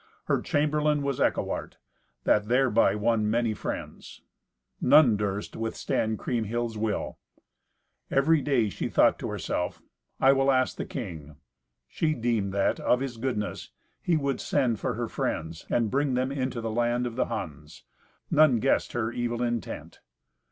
Her 0.23 0.41
chamberlain 0.41 1.03
was 1.03 1.19
Eckewart, 1.19 1.75
that 2.23 2.47
thereby 2.47 2.95
won 2.95 3.29
many 3.29 3.53
friends. 3.53 4.23
None 4.81 5.15
durst 5.15 5.55
withstand 5.55 6.17
Kriemhild's 6.17 6.75
will. 6.75 7.19
Every 8.09 8.41
day 8.41 8.67
she 8.69 8.89
thought 8.89 9.19
to 9.19 9.29
herself, 9.29 9.83
"I 10.19 10.33
will 10.33 10.51
ask 10.51 10.75
the 10.75 10.85
king." 10.87 11.35
She 11.87 12.15
deemed 12.15 12.51
that, 12.51 12.79
of 12.79 12.99
his 12.99 13.17
goodness, 13.17 13.69
he 14.01 14.17
would 14.17 14.41
send 14.41 14.79
for 14.79 14.95
her 14.95 15.07
friends 15.07 15.67
and 15.69 15.91
bring 15.91 16.15
them 16.15 16.31
into 16.31 16.61
the 16.61 16.71
land 16.71 17.05
of 17.05 17.15
the 17.15 17.25
Huns. 17.27 17.83
None 18.31 18.57
guessed 18.57 18.93
her 18.93 19.11
evil 19.11 19.43
intent. 19.43 19.99